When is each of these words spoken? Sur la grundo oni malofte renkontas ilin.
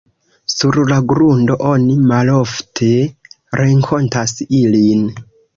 Sur 0.51 0.79
la 0.91 0.95
grundo 1.11 1.57
oni 1.73 1.97
malofte 2.13 2.89
renkontas 3.63 4.35
ilin. 4.63 5.07